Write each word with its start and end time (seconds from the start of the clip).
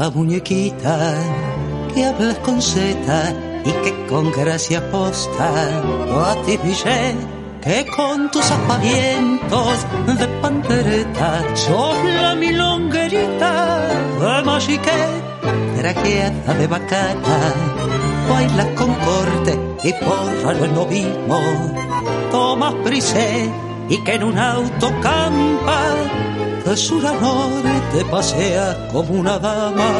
Blanca 0.00 0.16
muñequita, 0.16 1.14
que 1.92 2.06
hablas 2.06 2.38
con 2.38 2.62
seta 2.62 3.34
y 3.66 3.70
que 3.84 4.06
con 4.06 4.32
gracia 4.32 4.80
posta, 4.90 5.52
o 6.10 6.20
a 6.20 6.34
ti 6.42 6.58
Michelle, 6.64 7.18
que 7.60 7.84
con 7.94 8.30
tus 8.30 8.50
aspavientos 8.50 9.86
de 10.18 10.26
pantereta 10.40 11.44
sos 11.54 12.02
la 12.04 12.34
milonguerita 12.34 13.88
de 14.20 14.42
machiquet, 14.42 15.22
trajeada 15.78 16.54
de 16.54 16.66
bacana, 16.66 17.38
bailas 18.30 18.68
con 18.78 18.94
corte 18.94 19.52
y 19.84 19.92
porra 19.92 20.52
el 20.64 20.74
novismo, 20.74 21.40
tomas 22.30 22.74
brisé 22.84 23.52
y 23.90 24.02
que 24.02 24.14
en 24.14 24.24
un 24.24 24.38
auto 24.38 24.90
campa 25.02 25.82
de 26.64 26.76
sur 26.76 27.06
a 27.06 27.12
norte 27.12 28.04
pasea 28.10 28.88
como 28.92 29.20
una 29.20 29.38
dama 29.38 29.90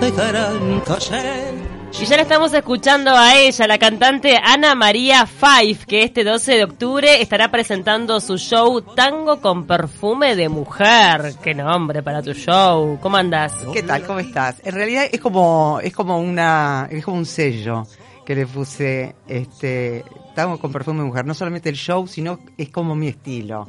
de 0.00 0.10
gran 0.10 0.80
caché. 0.80 1.70
Y 2.00 2.04
ya 2.04 2.16
la 2.16 2.22
estamos 2.22 2.54
escuchando 2.54 3.10
a 3.10 3.36
ella, 3.36 3.66
la 3.66 3.76
cantante 3.76 4.38
Ana 4.42 4.74
María 4.74 5.26
Five, 5.26 5.80
que 5.86 6.04
este 6.04 6.22
12 6.22 6.52
de 6.52 6.64
octubre 6.64 7.20
estará 7.20 7.50
presentando 7.50 8.20
su 8.20 8.38
show 8.38 8.80
Tango 8.80 9.40
con 9.40 9.66
perfume 9.66 10.36
de 10.36 10.48
mujer. 10.48 11.34
Qué 11.42 11.52
nombre 11.52 12.02
para 12.02 12.22
tu 12.22 12.32
show. 12.32 12.98
¿Cómo 13.02 13.16
andas? 13.16 13.52
¿Qué 13.72 13.82
tal? 13.82 14.06
¿Cómo 14.06 14.20
estás? 14.20 14.62
En 14.64 14.74
realidad 14.74 15.06
es 15.10 15.20
como 15.20 15.80
es 15.82 15.92
como 15.92 16.20
una 16.20 16.88
es 16.90 17.04
como 17.04 17.18
un 17.18 17.26
sello 17.26 17.82
que 18.24 18.34
le 18.34 18.46
puse 18.46 19.16
este 19.26 20.04
tango 20.42 20.58
con 20.58 20.72
perfume 20.72 21.00
de 21.00 21.04
mujer, 21.06 21.24
no 21.26 21.34
solamente 21.34 21.68
el 21.68 21.76
show, 21.76 22.06
sino 22.06 22.40
es 22.56 22.68
como 22.70 22.94
mi 22.94 23.08
estilo. 23.08 23.66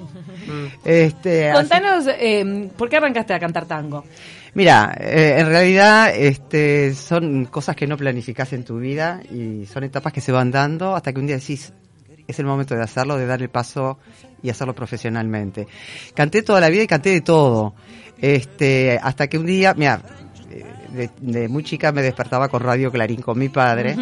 este, 0.84 1.50
así- 1.50 1.60
Contanos, 1.70 2.06
eh, 2.08 2.70
¿por 2.78 2.90
qué 2.90 2.98
arrancaste 2.98 3.34
a 3.34 3.40
cantar 3.40 3.66
tango? 3.66 4.04
Mira, 4.54 4.94
eh, 5.00 5.36
en 5.40 5.48
realidad 5.48 6.14
este, 6.16 6.94
son 6.94 7.46
cosas 7.46 7.76
que 7.76 7.88
no 7.88 7.96
planificás 7.98 8.52
en 8.54 8.64
tu 8.66 8.80
vida 8.80 9.22
y 9.32 9.66
son 9.66 9.84
etapas 9.86 10.12
que 10.12 10.20
se 10.22 10.32
van 10.32 10.52
dando 10.52 10.96
hasta 10.96 11.14
que 11.14 11.20
un 11.20 11.28
día 11.28 11.38
decís, 11.38 11.72
es 12.28 12.40
el 12.40 12.46
momento 12.46 12.76
de 12.76 12.82
hacerlo, 12.84 13.18
de 13.18 13.26
dar 13.26 13.42
el 13.42 13.50
paso 13.50 13.98
y 14.44 14.50
hacerlo 14.50 14.74
profesionalmente. 14.76 15.68
Canté 16.14 16.42
toda 16.44 16.60
la 16.60 16.70
vida 16.70 16.84
y 16.84 16.88
canté 16.88 17.12
de 17.12 17.22
todo. 17.22 17.74
Este, 18.20 19.00
hasta 19.02 19.28
que 19.28 19.38
un 19.38 19.46
día, 19.46 19.74
mira, 19.76 20.02
de, 20.94 21.10
de 21.20 21.48
muy 21.48 21.64
chica 21.64 21.92
me 21.92 22.02
despertaba 22.02 22.48
con 22.50 22.62
Radio 22.62 22.92
Clarín 22.92 23.22
con 23.22 23.38
mi 23.38 23.50
padre. 23.50 23.96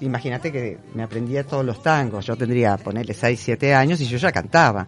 Imagínate 0.00 0.52
que 0.52 0.78
me 0.94 1.02
aprendía 1.02 1.44
todos 1.44 1.64
los 1.64 1.82
tangos. 1.82 2.26
Yo 2.26 2.36
tendría, 2.36 2.76
ponerle 2.76 3.14
6, 3.14 3.40
7 3.42 3.74
años 3.74 4.00
y 4.00 4.06
yo 4.06 4.18
ya 4.18 4.32
cantaba. 4.32 4.86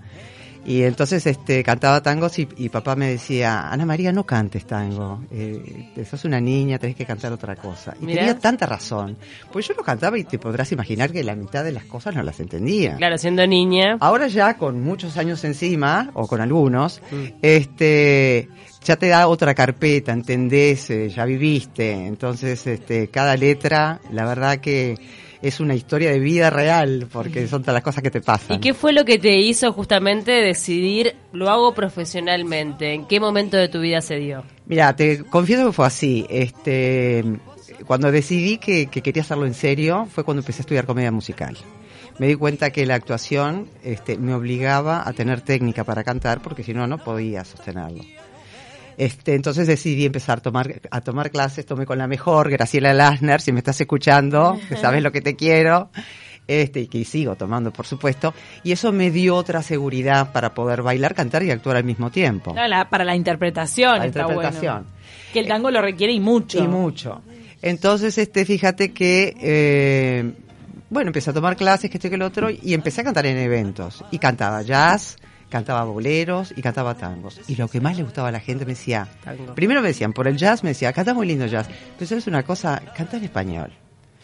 Y 0.66 0.82
entonces 0.82 1.24
este 1.26 1.62
cantaba 1.62 2.02
tangos 2.02 2.38
y, 2.40 2.48
y 2.56 2.68
papá 2.68 2.96
me 2.96 3.08
decía, 3.10 3.70
Ana 3.70 3.86
María, 3.86 4.10
no 4.12 4.24
cantes 4.24 4.66
tango, 4.66 5.22
eh, 5.30 6.04
sos 6.10 6.24
una 6.24 6.40
niña, 6.40 6.78
tenés 6.78 6.96
que 6.96 7.06
cantar 7.06 7.32
otra 7.32 7.54
cosa. 7.54 7.94
Y 8.00 8.06
Mirá. 8.06 8.18
tenía 8.20 8.38
tanta 8.38 8.66
razón, 8.66 9.16
pues 9.52 9.68
yo 9.68 9.74
lo 9.74 9.84
cantaba 9.84 10.18
y 10.18 10.24
te 10.24 10.40
podrás 10.40 10.72
imaginar 10.72 11.12
que 11.12 11.22
la 11.22 11.36
mitad 11.36 11.62
de 11.62 11.70
las 11.70 11.84
cosas 11.84 12.16
no 12.16 12.22
las 12.24 12.40
entendía. 12.40 12.96
Claro, 12.96 13.16
siendo 13.16 13.46
niña. 13.46 13.96
Ahora 14.00 14.26
ya 14.26 14.56
con 14.56 14.82
muchos 14.82 15.16
años 15.16 15.44
encima, 15.44 16.10
o 16.14 16.26
con 16.26 16.40
algunos, 16.40 17.00
este 17.42 18.48
ya 18.82 18.96
te 18.96 19.08
da 19.08 19.28
otra 19.28 19.54
carpeta, 19.54 20.12
entendés, 20.12 20.90
eh, 20.90 21.08
ya 21.08 21.24
viviste, 21.24 21.92
entonces 22.06 22.66
este 22.66 23.08
cada 23.08 23.36
letra, 23.36 24.00
la 24.10 24.24
verdad 24.24 24.58
que 24.58 24.96
es 25.42 25.60
una 25.60 25.74
historia 25.74 26.10
de 26.10 26.18
vida 26.18 26.50
real, 26.50 27.06
porque 27.12 27.46
son 27.48 27.62
todas 27.62 27.74
las 27.74 27.82
cosas 27.82 28.02
que 28.02 28.10
te 28.10 28.20
pasan. 28.20 28.56
¿Y 28.56 28.60
qué 28.60 28.74
fue 28.74 28.92
lo 28.92 29.04
que 29.04 29.18
te 29.18 29.38
hizo 29.38 29.72
justamente 29.72 30.32
decidir 30.32 31.14
lo 31.32 31.50
hago 31.50 31.74
profesionalmente? 31.74 32.92
¿En 32.92 33.06
qué 33.06 33.20
momento 33.20 33.56
de 33.56 33.68
tu 33.68 33.80
vida 33.80 34.00
se 34.00 34.16
dio? 34.16 34.44
Mira, 34.66 34.94
te 34.96 35.24
confieso 35.24 35.66
que 35.66 35.72
fue 35.72 35.86
así. 35.86 36.26
Este, 36.28 37.24
cuando 37.86 38.10
decidí 38.10 38.58
que, 38.58 38.86
que 38.86 39.02
quería 39.02 39.22
hacerlo 39.22 39.46
en 39.46 39.54
serio, 39.54 40.06
fue 40.10 40.24
cuando 40.24 40.40
empecé 40.40 40.60
a 40.60 40.62
estudiar 40.62 40.86
comedia 40.86 41.12
musical. 41.12 41.56
Me 42.18 42.28
di 42.28 42.34
cuenta 42.34 42.70
que 42.70 42.86
la 42.86 42.94
actuación 42.94 43.68
este, 43.84 44.16
me 44.16 44.32
obligaba 44.32 45.06
a 45.06 45.12
tener 45.12 45.42
técnica 45.42 45.84
para 45.84 46.02
cantar, 46.02 46.40
porque 46.40 46.62
si 46.62 46.72
no, 46.72 46.86
no 46.86 46.96
podía 46.96 47.44
sostenerlo. 47.44 48.02
Este, 48.98 49.34
entonces 49.34 49.66
decidí 49.66 50.06
empezar 50.06 50.38
a 50.38 50.40
tomar, 50.42 50.80
a 50.90 51.00
tomar 51.02 51.30
clases, 51.30 51.66
tomé 51.66 51.84
con 51.84 51.98
la 51.98 52.06
mejor, 52.06 52.50
Graciela 52.50 52.94
Lasner, 52.94 53.40
si 53.40 53.52
me 53.52 53.58
estás 53.58 53.80
escuchando, 53.80 54.58
que 54.68 54.76
sabes 54.76 55.02
lo 55.02 55.12
que 55.12 55.20
te 55.20 55.36
quiero, 55.36 55.90
este, 56.48 56.80
y 56.80 56.86
que 56.86 57.04
sigo 57.04 57.34
tomando, 57.36 57.72
por 57.72 57.84
supuesto, 57.86 58.32
y 58.62 58.72
eso 58.72 58.92
me 58.92 59.10
dio 59.10 59.34
otra 59.36 59.62
seguridad 59.62 60.32
para 60.32 60.54
poder 60.54 60.80
bailar, 60.82 61.14
cantar 61.14 61.42
y 61.42 61.50
actuar 61.50 61.76
al 61.76 61.84
mismo 61.84 62.10
tiempo. 62.10 62.54
No, 62.54 62.66
la- 62.66 62.88
para 62.88 63.04
la 63.04 63.14
interpretación 63.14 63.98
La 63.98 64.06
está 64.06 64.22
interpretación. 64.22 64.74
bueno. 64.84 64.96
Que 65.32 65.40
el 65.40 65.48
tango 65.48 65.70
lo 65.70 65.82
requiere 65.82 66.12
y 66.14 66.20
mucho. 66.20 66.58
Y 66.64 66.66
mucho. 66.68 67.20
Entonces, 67.60 68.16
este, 68.16 68.44
fíjate 68.46 68.92
que, 68.92 69.34
eh, 69.40 70.32
bueno, 70.88 71.08
empecé 71.10 71.30
a 71.30 71.32
tomar 71.34 71.56
clases, 71.56 71.90
que 71.90 71.98
esto 71.98 72.06
y 72.06 72.10
que 72.10 72.16
el 72.16 72.22
otro, 72.22 72.48
y 72.50 72.72
empecé 72.74 73.00
a 73.00 73.04
cantar 73.04 73.26
en 73.26 73.36
eventos. 73.38 74.04
Y 74.10 74.18
cantaba 74.18 74.62
jazz, 74.62 75.16
cantaba 75.48 75.84
boleros 75.84 76.52
y 76.56 76.62
cantaba 76.62 76.94
tangos. 76.94 77.40
Y 77.48 77.56
lo 77.56 77.68
que 77.68 77.80
más 77.80 77.96
le 77.96 78.02
gustaba 78.02 78.28
a 78.28 78.32
la 78.32 78.40
gente 78.40 78.64
me 78.64 78.72
decía, 78.72 79.08
Tango. 79.24 79.54
primero 79.54 79.80
me 79.82 79.88
decían, 79.88 80.12
por 80.12 80.26
el 80.28 80.36
jazz 80.36 80.62
me 80.62 80.70
decía, 80.70 80.92
canta 80.92 81.14
muy 81.14 81.26
lindo 81.26 81.46
jazz. 81.46 81.68
Pero 81.98 82.08
sabes 82.08 82.26
una 82.26 82.42
cosa, 82.42 82.80
canta 82.96 83.16
en 83.16 83.24
español. 83.24 83.72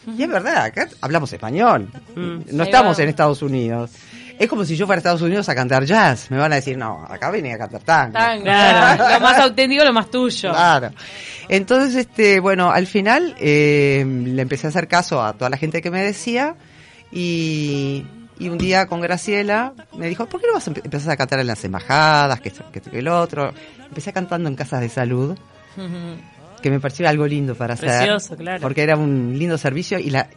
Y 0.05 0.21
es 0.21 0.29
verdad, 0.29 0.65
acá 0.65 0.89
hablamos 1.01 1.31
español. 1.31 1.89
Mm. 2.15 2.55
No 2.55 2.63
Ahí 2.63 2.69
estamos 2.69 2.99
va. 2.99 3.03
en 3.03 3.09
Estados 3.09 3.41
Unidos. 3.41 3.91
Es 4.37 4.49
como 4.49 4.65
si 4.65 4.75
yo 4.75 4.85
fuera 4.85 4.97
a 4.97 4.99
Estados 4.99 5.21
Unidos 5.21 5.47
a 5.47 5.55
cantar 5.55 5.85
jazz. 5.85 6.29
Me 6.29 6.37
van 6.37 6.51
a 6.51 6.55
decir, 6.55 6.77
no, 6.77 7.05
acá 7.07 7.29
venía 7.31 7.55
a 7.55 7.57
cantar 7.57 7.81
tango. 7.83 8.13
Tango, 8.13 8.43
claro. 8.43 9.13
lo 9.13 9.19
más 9.21 9.37
auténtico, 9.39 9.83
lo 9.85 9.93
más 9.93 10.09
tuyo. 10.09 10.49
Claro. 10.51 10.89
Entonces, 11.47 11.95
este, 11.95 12.39
bueno, 12.39 12.71
al 12.71 12.87
final 12.87 13.35
eh, 13.39 14.03
le 14.05 14.41
empecé 14.41 14.67
a 14.67 14.69
hacer 14.71 14.87
caso 14.87 15.23
a 15.23 15.33
toda 15.33 15.49
la 15.49 15.57
gente 15.57 15.81
que 15.81 15.91
me 15.91 16.01
decía 16.01 16.55
y, 17.11 18.05
y 18.39 18.49
un 18.49 18.57
día 18.57 18.85
con 18.87 18.99
Graciela 19.01 19.73
me 19.97 20.07
dijo, 20.09 20.25
¿por 20.27 20.39
qué 20.41 20.47
no 20.47 20.53
vas 20.53 20.67
a 20.67 20.71
empe- 20.71 20.81
empezar 20.83 21.11
a 21.11 21.17
cantar 21.17 21.39
en 21.39 21.47
las 21.47 21.63
embajadas, 21.63 22.39
que 22.41 22.49
esto, 22.49 22.63
que 22.71 22.81
que 22.81 22.99
el 22.99 23.07
otro? 23.07 23.53
Empecé 23.87 24.11
cantando 24.13 24.49
en 24.49 24.55
casas 24.55 24.81
de 24.81 24.89
salud, 24.89 25.37
que 26.61 26.69
me 26.71 26.79
pareció 26.79 27.07
algo 27.09 27.27
lindo 27.27 27.55
para 27.55 27.73
hacer. 27.73 27.89
Precioso, 27.89 28.37
claro. 28.37 28.61
Porque 28.61 28.81
era 28.83 28.95
un 28.95 29.37
lindo 29.37 29.57
servicio 29.57 29.99
y 29.99 30.09
la, 30.09 30.29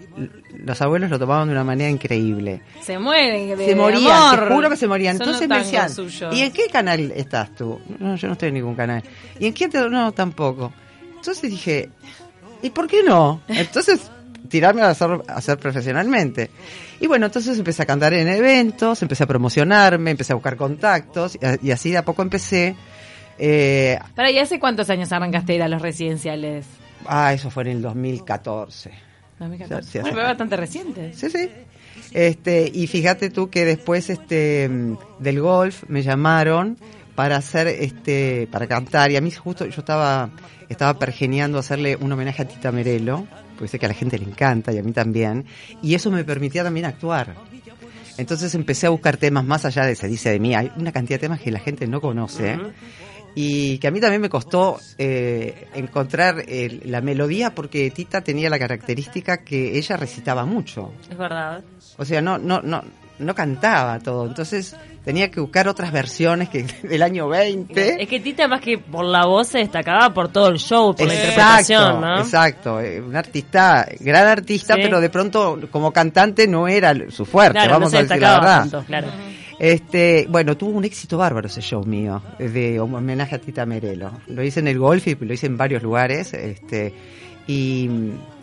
los 0.57 0.81
abuelos 0.83 1.09
lo 1.09 1.19
tomaban 1.21 1.47
de 1.47 1.53
una 1.53 1.63
manera 1.65 1.89
increíble. 1.89 2.63
Se 2.83 2.99
mueren. 2.99 3.57
de 3.57 3.65
Se 3.65 3.77
morían, 3.77 4.11
amor. 4.35 4.49
te 4.49 4.55
juro 4.55 4.71
que 4.71 4.77
se 4.77 4.89
morían. 4.89 5.17
Son 5.19 5.27
Entonces 5.27 5.49
me 5.49 5.59
decían, 5.59 5.89
suyos. 5.91 6.35
¿y 6.37 6.41
en 6.43 6.51
qué 6.53 6.67
canal 6.67 7.13
estás 7.15 7.55
tú? 7.55 7.81
No, 8.01 8.17
yo 8.17 8.27
no 8.27 8.33
estoy 8.33 8.49
en 8.49 8.55
ningún 8.55 8.75
canal. 8.75 9.03
¿Y 9.39 9.47
en 9.47 9.55
qué 9.55 9.69
te.? 9.69 9.79
No, 9.89 10.11
tampoco. 10.13 10.73
Entonces 11.15 11.49
dije, 11.51 11.91
¿y 12.61 12.71
por 12.71 12.89
qué 12.89 13.03
no? 13.05 13.41
Entonces, 13.47 14.11
tirarme 14.47 14.83
a 14.83 14.91
hacer, 14.91 15.11
a 15.29 15.35
hacer 15.35 15.59
profesionalmente. 15.59 16.51
Y 17.01 17.07
bueno, 17.07 17.27
entonces 17.27 17.59
empecé 17.59 17.83
a 17.83 17.87
cantar 17.87 18.15
en 18.15 18.29
eventos, 18.29 19.03
empecé 19.03 19.25
a 19.25 19.27
promocionarme, 19.27 20.11
empecé 20.13 20.33
a 20.33 20.37
buscar 20.37 20.57
contactos 20.57 21.37
y, 21.37 21.67
y 21.69 21.71
así 21.71 21.91
de 21.91 21.99
a 21.99 22.05
poco 22.05 22.23
empecé. 22.23 22.75
Eh, 23.39 23.99
Para, 24.15 24.31
¿y 24.31 24.39
hace 24.39 24.59
cuántos 24.59 24.89
años 24.91 25.13
arrancaste 25.13 25.53
a 25.53 25.57
ir 25.57 25.63
a 25.63 25.69
los 25.69 25.83
residenciales? 25.83 26.65
ah, 27.07 27.33
eso 27.33 27.51
fue 27.51 27.65
en 27.65 27.69
el 27.71 27.83
2014. 27.83 28.91
2014. 29.39 29.91
Sí, 29.91 29.99
Bueno, 30.01 30.23
bastante 30.23 30.57
reciente. 30.57 31.13
Sí, 31.15 31.29
sí. 31.31 31.51
Este, 32.13 32.71
y 32.73 32.87
fíjate 32.87 33.31
tú 33.31 33.51
que 33.51 33.65
después 33.65 34.09
este 34.11 34.71
del 35.19 35.41
golf 35.41 35.85
me 35.89 36.03
llamaron 36.03 36.79
para 37.17 37.37
hacer 37.37 37.67
este 37.67 38.47
para 38.53 38.69
cantar 38.69 39.11
y 39.11 39.17
a 39.17 39.21
mí 39.21 39.33
justo 39.33 39.65
yo 39.65 39.81
estaba 39.81 40.31
estaba 40.69 40.99
pergeneando 40.99 41.59
hacerle 41.59 41.97
un 41.97 42.13
homenaje 42.13 42.43
a 42.43 42.49
Tita 42.49 42.73
Merelo, 42.73 43.27
porque 43.55 43.69
sé 43.69 43.79
que 43.79 43.87
a 43.87 43.89
la 43.89 43.95
gente 43.95 44.19
le 44.19 44.25
encanta 44.25 44.73
y 44.73 44.79
a 44.79 44.83
mí 44.83 44.93
también, 44.93 45.47
y 45.83 45.95
eso 45.95 46.11
me 46.11 46.25
permitía 46.25 46.63
también 46.63 46.87
actuar. 46.87 47.35
Entonces 48.19 48.55
empecé 48.55 48.87
a 48.87 48.91
buscar 48.91 49.17
temas 49.17 49.45
más 49.45 49.65
allá 49.65 49.85
de 49.85 49.95
se 49.95 50.09
dice 50.09 50.31
de 50.31 50.41
mí, 50.41 50.55
hay 50.55 50.71
una 50.77 50.93
cantidad 50.93 51.19
de 51.19 51.27
temas 51.27 51.41
que 51.41 51.51
la 51.51 51.61
gente 51.61 51.87
no 51.87 52.01
conoce. 52.01 52.59
Y 53.39 53.77
que 53.79 53.89
a 53.89 53.91
mí 53.91 54.01
también 54.01 54.23
me 54.23 54.31
costó 54.31 54.81
eh, 54.97 55.69
encontrar 55.75 56.43
la 56.85 57.03
melodía 57.03 57.55
porque 57.55 57.91
Tita 57.91 58.23
tenía 58.23 58.49
la 58.49 58.59
característica 58.59 59.45
que 59.45 59.77
ella 59.77 59.99
recitaba 59.99 60.47
mucho. 60.47 60.93
Es 61.11 61.19
verdad. 61.19 61.63
O 61.99 62.05
sea, 62.07 62.23
no, 62.23 62.39
no, 62.39 62.63
no, 62.63 62.83
no 63.19 63.35
cantaba 63.35 63.99
todo. 64.01 64.27
Entonces 64.27 64.75
tenía 65.07 65.31
que 65.31 65.41
buscar 65.41 65.69
otras 65.69 65.91
versiones 65.93 66.51
que 66.51 66.65
del 66.83 67.03
año 67.03 67.29
20. 67.29 68.03
Es 68.03 68.09
que 68.09 68.21
Tita 68.21 68.47
más 68.49 68.61
que 68.61 68.77
por 68.77 69.05
la 69.07 69.25
voz 69.25 69.49
se 69.49 69.59
destacaba 69.59 70.13
por 70.13 70.29
todo 70.29 70.49
el 70.49 70.59
show, 70.59 70.95
por 70.95 71.07
la 71.07 71.15
interpretación, 71.15 72.01
¿no? 72.01 72.19
exacto. 72.19 72.81
Eh, 72.81 73.01
Un 73.01 73.17
artista, 73.17 73.87
gran 74.01 74.27
artista, 74.27 74.75
Sí. 74.75 74.81
pero 74.83 75.01
de 75.01 75.09
pronto 75.09 75.59
como 75.71 75.93
cantante 75.93 76.47
no 76.49 76.67
era 76.69 76.93
su 77.11 77.25
fuerte, 77.25 77.53
Claro, 77.61 77.71
vamos 77.75 77.93
no 77.93 77.99
a 77.99 78.03
decir 78.03 78.21
la 78.21 78.31
verdad. 78.35 78.59
tanto, 78.59 78.85
claro. 78.85 79.07
Este, 79.59 80.27
bueno, 80.29 80.55
tuvo 80.57 80.73
un 80.73 80.85
éxito 80.85 81.17
bárbaro 81.17 81.47
ese 81.47 81.63
show 81.63 81.83
mío, 81.85 82.21
de 82.39 82.79
homenaje 82.79 83.37
a 83.37 83.39
Tita 83.39 83.65
Merelo. 83.65 84.11
Lo 84.27 84.43
hice 84.43 84.61
en 84.61 84.69
el 84.69 84.79
golf 84.79 85.07
y 85.07 85.15
lo 85.15 85.33
hice 85.33 85.47
en 85.47 85.57
varios 85.57 85.83
lugares, 85.83 86.35
este, 86.35 86.93
y, 87.47 87.89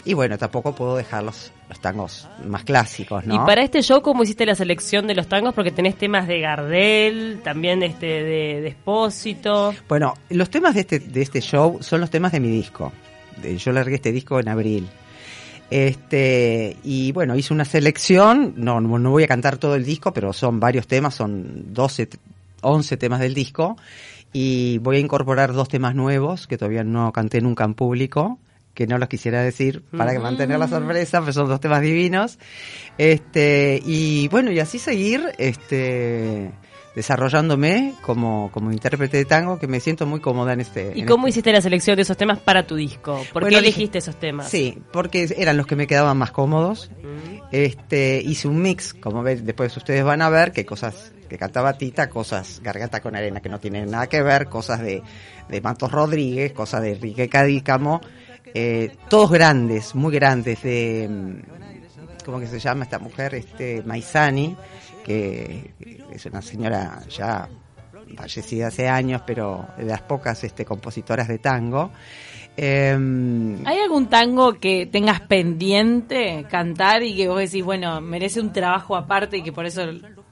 y 0.06 0.14
bueno, 0.14 0.38
tampoco 0.40 0.74
puedo 0.74 0.96
dejar 0.96 1.24
los, 1.74 1.82
tangos 1.82 2.28
más 2.46 2.64
clásicos, 2.64 3.26
¿no? 3.26 3.36
Y 3.36 3.38
para 3.40 3.64
este 3.64 3.82
show, 3.82 4.02
¿cómo 4.02 4.24
hiciste 4.24 4.46
la 4.46 4.56
selección 4.56 5.08
de 5.08 5.16
los 5.16 5.28
tangos? 5.28 5.54
Porque 5.54 5.72
tenés 5.72 5.96
temas 5.98 6.28
de 6.28 6.40
Gardel, 6.40 7.42
también 7.44 7.84
este 7.84 8.06
de, 8.06 8.62
de 8.62 8.68
Espósito. 8.68 9.74
Bueno, 9.88 10.14
los 10.30 10.50
temas 10.50 10.74
de 10.76 10.82
este, 10.82 11.00
de 11.00 11.22
este 11.22 11.42
show 11.42 11.80
son 11.82 12.02
los 12.02 12.10
temas 12.10 12.32
de 12.32 12.40
mi 12.40 12.50
disco. 12.50 12.92
yo 13.58 13.72
largué 13.72 13.96
este 13.96 14.12
disco 14.12 14.40
en 14.40 14.50
abril. 14.50 14.88
Este, 15.70 16.78
y 16.84 17.12
bueno, 17.14 17.36
hice 17.36 17.54
una 17.54 17.66
selección, 17.66 18.54
no, 18.58 18.80
no, 18.80 19.10
voy 19.10 19.24
a 19.24 19.28
cantar 19.28 19.58
todo 19.58 19.76
el 19.76 19.84
disco, 19.84 20.14
pero 20.14 20.32
son 20.32 20.60
varios 20.60 20.86
temas, 20.88 21.16
son 21.16 21.74
12, 21.74 22.06
t- 22.06 22.18
11 22.62 22.98
temas 22.98 23.20
del 23.20 23.34
disco, 23.34 23.76
y 24.32 24.78
voy 24.80 24.98
a 24.98 25.00
incorporar 25.00 25.52
dos 25.54 25.70
temas 25.70 25.96
nuevos 25.96 26.46
que 26.48 26.58
todavía 26.58 26.84
no 26.84 27.12
canté 27.12 27.42
nunca 27.42 27.64
en 27.64 27.74
público, 27.74 28.38
que 28.74 28.88
no 28.88 28.98
los 28.98 29.08
quisiera 29.10 29.42
decir 29.42 29.84
para 29.96 30.14
que 30.14 30.20
mantener 30.20 30.58
la 30.58 30.68
sorpresa, 30.68 31.20
pero 31.20 31.34
son 31.34 31.48
dos 31.48 31.60
temas 31.60 31.82
divinos. 31.82 32.40
Este, 32.98 33.82
y 33.86 34.28
bueno, 34.30 34.52
y 34.52 34.60
así 34.60 34.80
seguir, 34.80 35.22
este, 35.38 36.52
desarrollándome 36.96 37.94
como, 38.02 38.50
como 38.52 38.72
intérprete 38.72 39.18
de 39.18 39.26
tango, 39.26 39.60
que 39.60 39.68
me 39.68 39.80
siento 39.80 40.06
muy 40.06 40.20
cómoda 40.20 40.54
en 40.54 40.62
este. 40.62 40.92
¿Y 40.96 41.02
en 41.02 41.06
cómo 41.08 41.28
este- 41.28 41.40
hiciste 41.40 41.52
la 41.52 41.62
selección 41.62 41.96
de 41.96 42.04
esos 42.04 42.18
temas 42.18 42.40
para 42.40 42.66
tu 42.66 42.76
disco? 42.76 43.22
¿Por 43.32 43.44
Bueno, 43.44 43.56
qué 43.58 43.60
elegiste 43.60 43.98
esos 44.00 44.20
temas? 44.20 44.50
Sí, 44.50 44.80
porque 44.92 45.34
eran 45.38 45.58
los 45.58 45.68
que 45.68 45.76
me 45.76 45.88
quedaban 45.88 46.18
más 46.18 46.32
cómodos. 46.32 46.90
Mm. 47.02 47.42
Este, 47.52 48.22
hice 48.26 48.48
un 48.48 48.62
mix, 48.62 48.94
como 48.94 49.22
ven, 49.24 49.46
después 49.46 49.76
ustedes 49.78 50.04
van 50.04 50.22
a 50.22 50.30
ver 50.30 50.52
que 50.52 50.66
cosas 50.66 51.14
que 51.30 51.38
cantaba 51.38 51.74
Tita, 51.74 52.10
cosas 52.10 52.60
Garganta 52.64 53.02
con 53.02 53.16
Arena 53.16 53.40
que 53.40 53.50
no 53.50 53.60
tienen 53.60 53.90
nada 53.90 54.08
que 54.08 54.22
ver, 54.22 54.50
cosas 54.50 54.82
de, 54.82 55.02
de 55.50 55.62
Matos 55.62 55.92
Rodríguez, 55.92 56.52
cosas 56.54 56.82
de 56.84 56.94
Enrique 56.94 57.28
Cadícamo, 57.30 58.02
eh, 58.54 58.96
todos 59.10 59.32
grandes, 59.32 59.96
muy 59.96 60.14
grandes, 60.14 60.62
de, 60.64 61.08
mm, 61.10 62.24
¿cómo 62.26 62.40
que 62.40 62.48
se 62.48 62.60
llama 62.60 62.84
esta 62.84 63.00
mujer? 63.00 63.36
Este, 63.36 63.82
Maizani, 63.84 64.56
que 65.04 65.74
es 66.12 66.26
una 66.26 66.42
señora 66.42 67.02
ya 67.10 67.48
fallecida 68.16 68.68
hace 68.68 68.88
años, 68.88 69.22
pero 69.26 69.68
de 69.78 69.86
las 69.86 70.02
pocas 70.02 70.44
este, 70.44 70.66
compositoras 70.66 71.28
de 71.28 71.40
tango. 71.40 71.92
Em, 72.56 73.66
¿Hay 73.66 73.80
algún 73.80 74.08
tango 74.08 74.54
que 74.60 74.86
tengas 74.86 75.22
pendiente 75.22 76.46
cantar 76.50 77.02
y 77.02 77.16
que 77.16 77.28
vos 77.28 77.40
decís, 77.40 77.64
bueno, 77.64 78.00
merece 78.02 78.40
un 78.40 78.54
trabajo 78.54 78.96
aparte 78.96 79.38
y 79.38 79.44
que 79.44 79.52
por 79.52 79.66
eso 79.66 79.82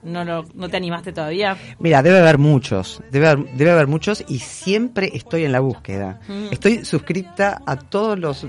no, 0.04 0.24
lo- 0.24 0.46
no 0.54 0.70
te 0.70 0.78
animaste 0.78 1.12
todavía? 1.14 1.58
Mira, 1.80 2.02
debe 2.04 2.20
haber 2.20 2.38
muchos, 2.38 3.02
debe 3.12 3.28
haber, 3.28 3.46
debe 3.54 3.72
haber 3.72 3.88
muchos 3.88 4.24
y 4.28 4.40
siempre 4.40 5.10
estoy 5.14 5.44
en 5.46 5.52
la 5.52 5.60
búsqueda. 5.60 6.20
Mm. 6.28 6.48
Estoy 6.52 6.86
suscripta 6.86 7.62
a 7.66 7.76
todos 7.78 8.18
los 8.20 8.48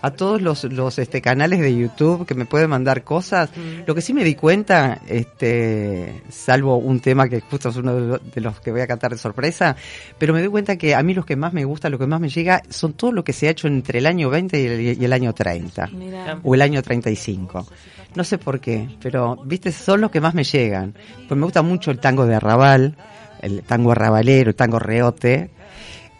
a 0.00 0.10
todos 0.12 0.40
los, 0.40 0.64
los 0.64 0.98
este 0.98 1.20
canales 1.20 1.60
de 1.60 1.76
YouTube 1.76 2.24
que 2.26 2.34
me 2.34 2.44
pueden 2.46 2.70
mandar 2.70 3.02
cosas. 3.02 3.50
Mm. 3.56 3.82
Lo 3.86 3.94
que 3.94 4.00
sí 4.00 4.14
me 4.14 4.22
di 4.24 4.34
cuenta, 4.36 5.00
este, 5.08 6.22
salvo 6.28 6.76
un 6.76 7.00
tema 7.00 7.28
que 7.28 7.40
justo 7.40 7.68
es 7.70 7.76
uno 7.76 7.94
de 7.94 8.00
lo- 8.06 8.18
de 8.18 8.40
los 8.40 8.60
que 8.60 8.70
voy 8.70 8.80
a 8.80 8.86
cantar 8.86 9.10
de 9.12 9.18
sorpresa, 9.18 9.76
pero 10.18 10.32
me 10.32 10.40
doy 10.40 10.48
cuenta 10.50 10.76
que 10.76 10.94
a 10.94 11.02
mí 11.02 11.14
los 11.14 11.26
que 11.26 11.36
más 11.36 11.52
me 11.52 11.64
gusta, 11.64 11.88
lo 11.90 11.98
que 11.98 12.06
más 12.06 12.20
me 12.20 12.28
llega, 12.28 12.62
son 12.68 12.92
todo 12.92 13.12
lo 13.12 13.24
que 13.24 13.32
se 13.32 13.48
ha 13.48 13.50
hecho 13.50 13.66
entre 13.68 13.98
el 13.98 14.06
año 14.06 14.30
20 14.30 14.60
y 14.60 14.66
el, 14.66 14.80
y 15.00 15.04
el 15.04 15.12
año 15.12 15.32
30 15.32 15.88
Mira. 15.92 16.38
o 16.42 16.54
el 16.54 16.62
año 16.62 16.82
35. 16.82 17.66
No 18.14 18.24
sé 18.24 18.38
por 18.38 18.60
qué, 18.60 18.88
pero 19.02 19.36
viste, 19.44 19.70
son 19.72 20.00
los 20.00 20.10
que 20.10 20.20
más 20.20 20.34
me 20.34 20.44
llegan. 20.44 20.94
Pues 21.26 21.38
me 21.38 21.44
gusta 21.44 21.62
mucho 21.62 21.90
el 21.90 21.98
tango 21.98 22.24
de 22.26 22.34
arrabal, 22.36 22.96
el 23.42 23.62
tango 23.62 23.92
arrabalero, 23.92 24.50
el 24.50 24.56
tango 24.56 24.78
reote. 24.78 25.50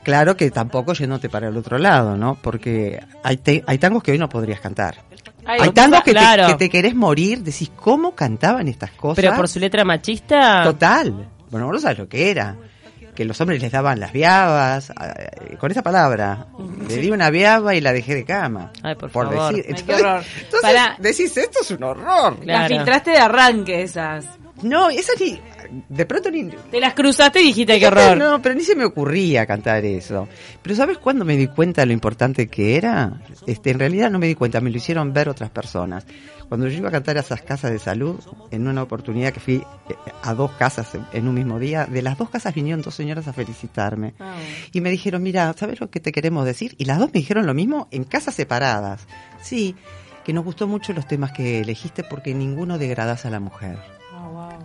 Claro 0.02 0.36
que 0.36 0.50
tampoco 0.50 0.94
yéndote 0.94 1.28
para 1.28 1.48
el 1.48 1.56
otro 1.56 1.76
lado, 1.78 2.16
¿no? 2.16 2.36
Porque 2.40 3.00
hay, 3.22 3.36
te- 3.38 3.62
hay 3.66 3.78
tangos 3.78 4.02
que 4.02 4.12
hoy 4.12 4.18
no 4.18 4.28
podrías 4.28 4.60
cantar. 4.60 4.96
Ay, 5.44 5.60
hay 5.62 5.70
tangos 5.70 6.02
que, 6.02 6.12
claro. 6.12 6.46
te, 6.46 6.52
que 6.52 6.58
te 6.58 6.70
querés 6.70 6.94
morir, 6.94 7.42
decís, 7.42 7.70
¿cómo 7.76 8.14
cantaban 8.14 8.68
estas 8.68 8.90
cosas? 8.92 9.16
Pero 9.22 9.36
por 9.36 9.48
su 9.48 9.58
letra 9.58 9.84
machista. 9.84 10.62
Total. 10.64 11.28
Bueno, 11.50 11.66
vos 11.66 11.74
no 11.74 11.80
sabes 11.80 11.98
lo 11.98 12.08
que 12.08 12.30
era. 12.30 12.56
Que 13.14 13.24
los 13.24 13.40
hombres 13.40 13.60
les 13.60 13.72
daban 13.72 13.98
las 13.98 14.12
viabas, 14.12 14.90
eh, 14.90 15.56
con 15.58 15.70
esa 15.72 15.82
palabra. 15.82 16.46
Le 16.88 16.98
di 16.98 17.10
una 17.10 17.30
viaba 17.30 17.74
y 17.74 17.80
la 17.80 17.92
dejé 17.92 18.14
de 18.14 18.24
cama. 18.24 18.70
Ay, 18.82 18.94
por 18.94 19.10
favor. 19.10 19.52
decir. 19.54 19.74
Ay, 19.76 19.82
qué 19.84 19.94
horror. 19.94 20.22
entonces 20.36 20.60
Pará. 20.62 20.96
decís, 21.00 21.36
esto 21.36 21.58
es 21.62 21.70
un 21.72 21.82
horror. 21.82 22.38
Claro. 22.38 22.60
Las 22.60 22.68
filtraste 22.68 23.10
de 23.10 23.18
arranque 23.18 23.82
esas. 23.82 24.24
No, 24.62 24.88
esa 24.90 25.12
ni. 25.18 25.40
De 25.88 26.06
pronto 26.06 26.30
ni. 26.30 26.44
Te 26.70 26.80
las 26.80 26.94
cruzaste 26.94 27.40
y 27.40 27.46
dijiste, 27.46 27.78
qué 27.78 27.86
horror. 27.86 28.16
No, 28.16 28.40
pero 28.42 28.54
ni 28.54 28.62
se 28.62 28.74
me 28.74 28.84
ocurría 28.84 29.46
cantar 29.46 29.84
eso. 29.84 30.28
Pero 30.62 30.74
¿sabes 30.76 30.98
cuándo 30.98 31.24
me 31.24 31.36
di 31.36 31.46
cuenta 31.48 31.82
de 31.82 31.86
lo 31.86 31.92
importante 31.92 32.48
que 32.48 32.76
era? 32.76 33.20
Este, 33.46 33.70
en 33.70 33.78
realidad 33.78 34.10
no 34.10 34.18
me 34.18 34.26
di 34.26 34.34
cuenta, 34.34 34.60
me 34.60 34.70
lo 34.70 34.76
hicieron 34.76 35.12
ver 35.12 35.28
otras 35.28 35.50
personas. 35.50 36.06
Cuando 36.48 36.66
yo 36.68 36.78
iba 36.78 36.88
a 36.88 36.92
cantar 36.92 37.18
a 37.18 37.20
esas 37.20 37.42
casas 37.42 37.70
de 37.70 37.78
salud, 37.78 38.18
en 38.50 38.66
una 38.66 38.82
oportunidad 38.82 39.34
que 39.34 39.40
fui 39.40 39.56
eh, 39.56 39.94
a 40.22 40.32
dos 40.32 40.50
casas 40.52 40.94
en- 40.94 41.04
en 41.12 41.28
un 41.28 41.34
mismo 41.34 41.58
día, 41.58 41.84
de 41.84 42.00
las 42.00 42.16
dos 42.16 42.30
casas 42.30 42.54
vinieron 42.54 42.80
dos 42.80 42.94
señoras 42.94 43.28
a 43.28 43.34
felicitarme. 43.34 44.14
Ah. 44.18 44.34
Y 44.72 44.80
me 44.80 44.90
dijeron, 44.90 45.22
mira, 45.22 45.52
¿sabes 45.58 45.78
lo 45.80 45.90
que 45.90 46.00
te 46.00 46.10
queremos 46.10 46.46
decir? 46.46 46.74
Y 46.78 46.86
las 46.86 46.98
dos 46.98 47.08
me 47.12 47.20
dijeron 47.20 47.44
lo 47.46 47.52
mismo 47.52 47.86
en 47.90 48.04
casas 48.04 48.34
separadas. 48.34 49.06
Sí, 49.42 49.76
que 50.24 50.32
nos 50.32 50.42
gustó 50.44 50.66
mucho 50.66 50.94
los 50.94 51.06
temas 51.06 51.32
que 51.32 51.60
elegiste 51.60 52.02
porque 52.02 52.32
ninguno 52.32 52.78
degradas 52.78 53.26
a 53.26 53.30
la 53.30 53.40
mujer. 53.40 53.76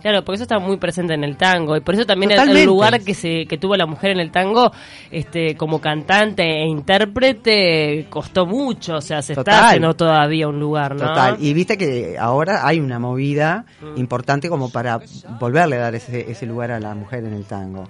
Claro, 0.02 0.22
porque 0.24 0.34
eso 0.36 0.42
está 0.44 0.58
muy 0.58 0.76
presente 0.76 1.14
en 1.14 1.24
el 1.24 1.36
tango 1.36 1.76
y 1.76 1.80
por 1.80 1.94
eso 1.94 2.04
también 2.04 2.30
el- 2.32 2.64
lugar 2.66 3.00
que 3.00 3.14
se 3.14 3.46
que 3.46 3.56
tuvo 3.56 3.74
la 3.76 3.86
mujer 3.86 4.10
en 4.10 4.20
el 4.20 4.30
tango, 4.30 4.70
este, 5.10 5.56
como 5.56 5.80
cantante 5.80 6.42
e 6.42 6.66
intérprete 6.66 8.06
costó 8.10 8.46
mucho, 8.46 8.96
o 8.96 9.00
sea, 9.00 9.22
se 9.22 9.32
está 9.32 9.44
Total. 9.44 9.64
haciendo 9.64 9.94
todavía 9.94 10.48
un 10.48 10.60
lugar, 10.60 10.94
¿no? 10.94 11.06
Total, 11.08 11.36
y 11.40 11.52
viste 11.54 11.76
que 11.78 12.16
ahora 12.18 12.66
hay 12.66 12.80
una 12.80 12.98
movida 12.98 13.64
Mm. 13.80 13.98
importante 13.98 14.48
como 14.48 14.70
para 14.70 15.00
volverle 15.40 15.76
a 15.76 15.80
dar 15.80 15.94
ese, 15.94 16.30
ese 16.30 16.46
lugar 16.46 16.70
a 16.70 16.80
la 16.80 16.94
mujer 16.94 17.24
en 17.24 17.32
el 17.34 17.44
tango. 17.44 17.88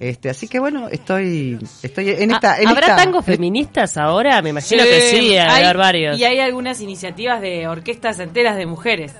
Este, 0.00 0.28
así 0.28 0.48
que 0.48 0.58
bueno, 0.58 0.88
estoy 0.88 1.56
estoy 1.84 2.10
en 2.10 2.32
esta 2.32 2.54
Ah, 2.54 2.60
en 2.60 2.66
¿Habrá 2.68 2.80
esta- 2.88 2.96
tangos 2.96 3.24
feministas 3.24 3.96
ahora? 3.96 4.42
Me 4.42 4.50
imagino 4.50 4.82
que 4.82 5.00
sí, 5.02 5.36
hay- 5.36 5.72
varios. 5.76 6.18
Y 6.18 6.24
hay 6.24 6.40
algunas 6.40 6.80
iniciativas 6.80 7.40
de 7.40 7.68
orquestas 7.68 8.18
enteras 8.18 8.56
de 8.56 8.66
mujeres. 8.66 9.14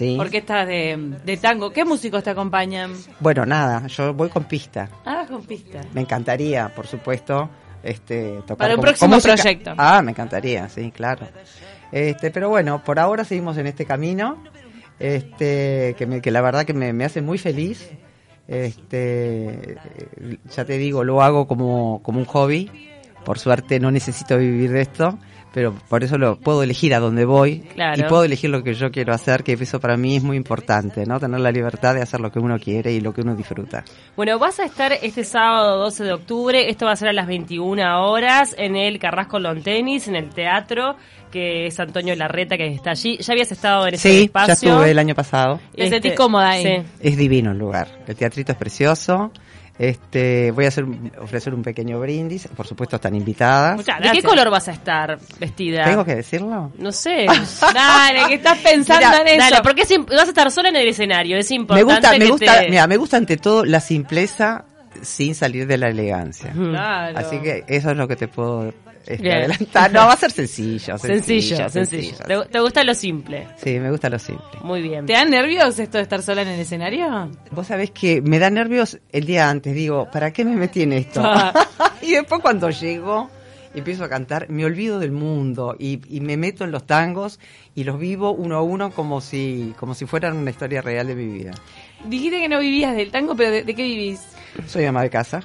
Sí. 0.00 0.16
Orquestas 0.18 0.66
de, 0.66 1.18
de 1.26 1.36
tango. 1.36 1.70
¿Qué 1.74 1.84
músicos 1.84 2.24
te 2.24 2.30
acompañan? 2.30 2.92
Bueno, 3.20 3.44
nada, 3.44 3.86
yo 3.86 4.14
voy 4.14 4.30
con 4.30 4.44
pista. 4.44 4.88
Ah, 5.04 5.26
con 5.28 5.42
pista. 5.44 5.82
Me 5.92 6.00
encantaría, 6.00 6.74
por 6.74 6.86
supuesto, 6.86 7.50
este 7.82 8.36
tocar 8.46 8.56
Para 8.56 8.70
un 8.70 8.76
con- 8.76 8.84
próximo 8.86 9.18
proyecto. 9.20 9.74
Ah, 9.76 10.00
me 10.00 10.12
encantaría, 10.12 10.70
sí, 10.70 10.90
claro. 10.90 11.28
Este, 11.92 12.30
pero 12.30 12.48
bueno, 12.48 12.82
por 12.82 12.98
ahora 12.98 13.24
seguimos 13.24 13.58
en 13.58 13.66
este 13.66 13.84
camino. 13.84 14.42
Este, 14.98 15.94
que, 15.98 16.06
me, 16.06 16.22
que 16.22 16.30
la 16.30 16.40
verdad 16.40 16.64
que 16.64 16.72
me, 16.72 16.94
me 16.94 17.04
hace 17.04 17.20
muy 17.20 17.36
feliz. 17.36 17.90
Este, 18.48 19.76
ya 20.50 20.64
te 20.64 20.78
digo, 20.78 21.04
lo 21.04 21.20
hago 21.22 21.46
como, 21.46 22.00
como 22.02 22.20
un 22.20 22.24
hobby. 22.24 22.88
Por 23.24 23.38
suerte 23.38 23.78
no 23.78 23.90
necesito 23.90 24.38
vivir 24.38 24.72
de 24.72 24.80
esto, 24.80 25.18
pero 25.52 25.74
por 25.88 26.04
eso 26.04 26.16
lo 26.18 26.36
puedo 26.36 26.62
elegir 26.62 26.94
a 26.94 27.00
dónde 27.00 27.24
voy 27.24 27.60
Claro. 27.74 28.00
y 28.00 28.08
puedo 28.08 28.24
elegir 28.24 28.50
lo 28.50 28.62
que 28.62 28.74
yo 28.74 28.90
quiero 28.90 29.12
hacer, 29.12 29.42
que 29.44 29.52
eso 29.54 29.80
para 29.80 29.96
mí 29.96 30.16
es 30.16 30.22
muy 30.22 30.36
importante, 30.36 31.04
¿no? 31.06 31.18
Tener 31.20 31.40
la 31.40 31.50
libertad 31.52 31.94
de 31.94 32.02
hacer 32.02 32.20
lo 32.20 32.30
que 32.30 32.38
uno 32.38 32.58
quiere 32.58 32.92
y 32.92 33.00
lo 33.00 33.12
que 33.12 33.20
uno 33.22 33.34
disfruta. 33.34 33.84
Bueno, 34.16 34.38
vas 34.38 34.60
a 34.60 34.64
estar 34.64 34.92
este 34.92 35.24
sábado 35.24 35.78
12 35.78 36.04
de 36.04 36.12
octubre, 36.12 36.68
esto 36.70 36.86
va 36.86 36.92
a 36.92 36.96
ser 36.96 37.08
a 37.08 37.12
las 37.12 37.26
21 37.26 38.08
horas 38.10 38.54
en 38.58 38.76
el 38.76 38.98
Carrasco 38.98 39.38
Lontenis, 39.38 40.08
en 40.08 40.16
el 40.16 40.30
teatro, 40.30 40.96
que 41.30 41.66
es 41.66 41.78
Antonio 41.78 42.14
Larreta 42.16 42.56
que 42.56 42.66
está 42.66 42.90
allí. 42.90 43.16
Ya 43.18 43.32
habías 43.32 43.52
estado 43.52 43.86
en 43.86 43.94
ese 43.94 44.08
Sí, 44.10 44.24
espacio. 44.24 44.48
ya 44.48 44.52
estuve 44.54 44.90
el 44.90 44.98
año 44.98 45.14
pasado. 45.14 45.60
Te 45.76 45.88
sentís 45.88 46.14
cómoda 46.14 46.50
ahí. 46.50 46.64
Sí. 46.64 46.82
Es 47.00 47.16
divino 47.16 47.52
el 47.52 47.58
lugar. 47.58 47.86
El 48.08 48.16
teatrito 48.16 48.50
es 48.52 48.58
precioso. 48.58 49.30
Este, 49.80 50.50
voy 50.50 50.66
a 50.66 50.68
hacer, 50.68 50.84
ofrecer 51.22 51.54
un 51.54 51.62
pequeño 51.62 51.98
brindis. 51.98 52.46
Por 52.48 52.66
supuesto, 52.66 52.96
están 52.96 53.14
invitadas. 53.14 53.76
Muchas 53.76 53.98
¿De 53.98 54.10
qué 54.10 54.22
color 54.22 54.50
vas 54.50 54.68
a 54.68 54.72
estar 54.72 55.18
vestida? 55.38 55.84
¿Tengo 55.84 56.04
que 56.04 56.16
decirlo? 56.16 56.70
No 56.76 56.92
sé. 56.92 57.24
Dale, 57.74 58.26
que 58.28 58.34
estás 58.34 58.58
pensando 58.58 59.06
Mira, 59.08 59.20
en 59.22 59.40
eso. 59.40 59.50
Dale, 59.50 59.62
porque 59.62 59.82
es 59.82 60.06
vas 60.06 60.26
a 60.26 60.28
estar 60.28 60.50
sola 60.50 60.68
en 60.68 60.76
el 60.76 60.86
escenario, 60.86 61.38
es 61.38 61.48
Me 61.48 61.56
importante 61.56 61.94
gusta, 61.94 62.18
me 62.18 62.26
gusta, 62.30 62.60
te- 62.60 62.68
mira, 62.68 62.86
me 62.86 62.98
gusta 62.98 63.16
ante 63.16 63.38
todo 63.38 63.64
la 63.64 63.80
simpleza 63.80 64.66
sin 65.00 65.34
salir 65.34 65.66
de 65.66 65.78
la 65.78 65.88
elegancia. 65.88 66.52
Claro. 66.52 67.18
Así 67.18 67.38
que 67.38 67.64
eso 67.66 67.90
es 67.90 67.96
lo 67.96 68.06
que 68.06 68.16
te 68.16 68.28
puedo 68.28 68.74
este, 69.06 69.32
adelantar. 69.32 69.92
No, 69.92 70.00
va 70.00 70.12
a 70.12 70.16
ser 70.16 70.30
sencillo. 70.30 70.98
Sencillo, 70.98 71.56
Sencillo, 71.56 71.70
sencillo. 71.70 72.16
¿Te, 72.26 72.50
te 72.50 72.60
gusta 72.60 72.84
lo 72.84 72.94
simple? 72.94 73.48
Sí, 73.56 73.78
me 73.78 73.90
gusta 73.90 74.08
lo 74.08 74.18
simple. 74.18 74.60
Muy 74.62 74.82
bien. 74.82 75.06
¿Te 75.06 75.14
dan 75.14 75.30
nervios 75.30 75.78
esto 75.78 75.98
de 75.98 76.02
estar 76.02 76.22
sola 76.22 76.42
en 76.42 76.48
el 76.48 76.60
escenario? 76.60 77.30
Vos 77.50 77.66
sabés 77.66 77.90
que 77.90 78.20
me 78.22 78.38
da 78.38 78.50
nervios 78.50 78.98
el 79.10 79.24
día 79.26 79.48
antes. 79.48 79.74
Digo, 79.74 80.08
¿para 80.10 80.32
qué 80.32 80.44
me 80.44 80.54
metí 80.56 80.82
en 80.82 80.92
esto? 80.92 81.22
Ah. 81.24 81.52
y 82.02 82.12
después 82.12 82.40
cuando 82.40 82.70
llego 82.70 83.30
y 83.74 83.78
empiezo 83.78 84.04
a 84.04 84.08
cantar, 84.08 84.50
me 84.50 84.64
olvido 84.64 84.98
del 84.98 85.12
mundo 85.12 85.76
y, 85.78 86.00
y 86.08 86.20
me 86.20 86.36
meto 86.36 86.64
en 86.64 86.72
los 86.72 86.86
tangos 86.86 87.38
y 87.74 87.84
los 87.84 87.98
vivo 87.98 88.32
uno 88.32 88.56
a 88.56 88.62
uno 88.62 88.90
como 88.90 89.20
si, 89.20 89.74
como 89.78 89.94
si 89.94 90.06
fueran 90.06 90.36
una 90.36 90.50
historia 90.50 90.82
real 90.82 91.06
de 91.06 91.14
mi 91.14 91.26
vida. 91.26 91.52
Dijiste 92.04 92.40
que 92.40 92.48
no 92.48 92.58
vivías 92.58 92.96
del 92.96 93.10
tango, 93.10 93.36
pero 93.36 93.50
¿de, 93.50 93.62
de 93.62 93.74
qué 93.74 93.82
vivís? 93.82 94.22
Soy 94.66 94.84
ama 94.84 95.02
de 95.02 95.10
casa, 95.10 95.40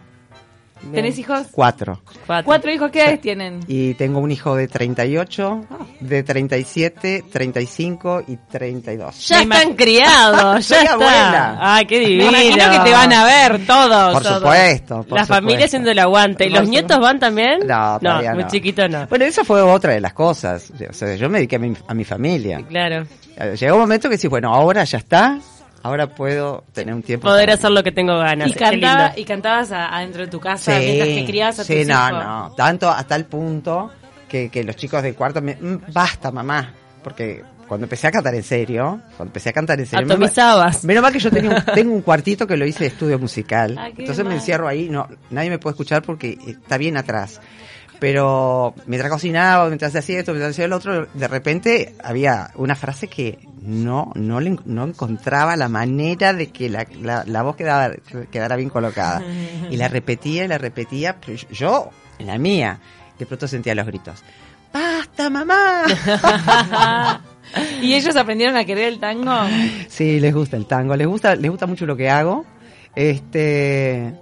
¿Tenés 0.94 1.18
hijos? 1.20 1.48
cuatro. 1.52 2.02
Cuatro. 2.26 2.46
¿Cuatro 2.46 2.72
hijos 2.72 2.92
qué 2.92 3.02
edades 3.02 3.22
tienen? 3.22 3.60
Y 3.68 3.94
tengo 3.96 4.20
un 4.20 4.32
hijo 4.32 4.56
de 4.56 4.68
38, 4.68 5.66
de 6.02 6.24
37, 6.24 7.24
35 7.32 8.24
y 8.28 8.38
32. 8.38 9.28
Ya 9.28 9.44
Me 9.46 9.56
están 9.56 9.74
criados, 9.76 10.68
ya 10.68 10.76
Soy 10.76 10.84
está. 10.86 10.94
abuela. 10.94 11.58
Ay, 11.60 11.86
qué 11.86 12.00
Me 12.00 12.06
divino. 12.06 12.30
imagino 12.30 12.72
que 12.72 12.80
te 12.80 12.92
van 12.92 13.14
a 13.14 13.26
ver 13.26 13.66
todos. 13.66 14.14
Por 14.14 14.24
todos. 14.24 14.38
supuesto. 14.40 15.04
por 15.04 15.18
La 15.18 15.26
familia 15.26 15.66
haciendo 15.66 15.92
el 15.92 16.00
aguante. 16.00 16.46
¿Y 16.46 16.50
los 16.50 16.68
nietos 16.68 17.00
van 17.00 17.20
también? 17.20 17.60
No, 17.66 18.00
todavía 18.00 18.34
muy 18.34 18.44
no. 18.44 18.50
chiquito 18.50 18.88
no. 18.88 19.08
Bueno, 19.08 19.26
eso 19.26 19.44
fue 19.44 19.62
otra 19.62 19.94
de 19.94 20.02
las 20.02 20.14
cosas. 20.14 20.72
O 20.90 20.94
sea, 20.94 21.16
yo 21.16 21.30
me 21.30 21.40
dediqué 21.40 21.56
a 21.58 21.60
mi, 21.60 21.74
a 21.88 21.94
mi 21.94 22.04
familia. 22.04 22.62
Claro. 22.68 23.06
Eh, 23.38 23.56
Llegó 23.60 23.76
un 23.76 23.82
momento 23.82 24.10
que 24.10 24.18
sí, 24.18 24.28
bueno, 24.28 24.54
ahora 24.54 24.84
ya 24.86 24.98
está, 24.98 25.40
ahora 25.86 26.08
puedo 26.08 26.64
tener 26.74 26.96
un 26.96 27.04
tiempo. 27.04 27.28
Poder 27.28 27.52
hacer 27.52 27.70
lo 27.70 27.84
que 27.84 27.92
tengo 27.92 28.18
ganas. 28.18 28.50
Y, 28.50 28.54
cantaba, 28.54 29.14
y 29.16 29.24
cantabas 29.24 29.72
a- 29.72 29.96
adentro 29.96 30.24
de 30.24 30.28
tu 30.32 30.40
casa 30.40 30.80
Sí, 30.80 30.86
mientras 30.86 31.10
que 31.10 31.26
criabas 31.26 31.60
a 31.60 31.64
sí, 31.64 31.78
tus 31.78 31.88
no, 31.88 31.94
hijos. 32.10 32.24
no, 32.24 32.54
tanto 32.58 32.90
hasta 32.90 33.16
el 33.16 33.26
punto 33.26 33.92
que, 34.28 34.50
que 34.50 34.64
los 34.64 34.76
chicos 34.76 35.04
del 35.04 35.14
cuarto 35.14 35.42
me, 35.42 35.56
"Mm, 35.56 35.82
basta 35.94 36.32
mamá, 36.32 36.74
porque 37.04 37.44
cuando 37.68 37.86
empecé 37.86 38.08
a 38.08 38.12
cantar 38.12 38.34
en 38.34 38.44
serio, 38.44 39.00
cuando 39.16 39.26
empecé 39.30 39.50
a 39.50 39.54
cantar 39.54 39.80
en 39.80 39.86
serio, 39.86 40.06
menos 40.08 40.20
mal- 40.20 40.28
Atomizabas. 40.30 40.84
menos 40.86 41.04
mal 41.04 41.14
que 41.14 41.20
yo 41.20 41.30
tenía 41.32 41.52
un- 41.52 41.66
tengo 41.76 41.94
un 41.94 42.02
cuartito 42.02 42.48
que 42.48 42.58
lo 42.58 42.66
hice 42.66 42.80
de 42.86 42.88
estudio 42.88 43.20
musical, 43.20 43.76
Ah, 43.80 43.90
entonces 43.96 44.26
me 44.26 44.34
encierro 44.34 44.68
ahí, 44.68 44.90
no, 44.90 45.08
nadie 45.30 45.50
me 45.52 45.60
puede 45.60 45.74
escuchar 45.74 46.02
porque 46.02 46.38
está 46.48 46.78
bien 46.78 46.98
atrás. 46.98 47.40
Pero 48.00 48.74
mientras 48.88 49.12
cocinaba, 49.12 49.68
mientras 49.68 49.96
hacía 49.96 50.20
esto, 50.20 50.32
mientras 50.34 50.52
hacía 50.52 50.66
el 50.66 50.74
otro, 50.74 51.06
de 51.14 51.28
repente 51.28 51.96
había 52.04 52.52
una 52.56 52.76
frase 52.76 53.08
que 53.08 53.40
no 53.62 54.12
no 54.16 54.40
le, 54.40 54.58
no 54.66 54.84
encontraba 54.86 55.56
la 55.56 55.70
manera 55.70 56.34
de 56.34 56.48
que 56.52 56.70
la, 56.70 56.86
la, 57.02 57.24
la 57.26 57.42
voz 57.42 57.56
quedara, 57.56 57.96
quedara 58.32 58.56
bien 58.56 58.70
colocada. 58.70 59.22
Y 59.72 59.78
la 59.78 59.88
repetía 59.88 60.46
y 60.46 60.48
la 60.48 60.58
repetía, 60.60 61.16
pero 61.20 61.34
yo- 61.38 61.50
yo, 61.50 61.90
en 62.20 62.28
la 62.28 62.38
mía, 62.38 62.80
de 63.18 63.26
pronto 63.26 63.48
sentía 63.48 63.74
los 63.74 63.86
gritos. 63.88 64.24
¡Basta, 64.74 65.30
mamá! 65.30 65.84
¿Y 67.82 67.94
ellos 67.94 68.16
aprendieron 68.16 68.58
a 68.58 68.66
querer 68.66 68.90
el 68.90 69.00
tango? 69.00 69.32
sí, 69.88 70.20
les 70.20 70.34
gusta 70.34 70.58
el 70.58 70.66
tango, 70.66 70.96
les 70.96 71.08
gusta, 71.08 71.36
les 71.36 71.50
gusta 71.50 71.66
mucho 71.66 71.86
lo 71.86 71.96
que 71.96 72.10
hago. 72.10 72.46
Este 72.96 74.14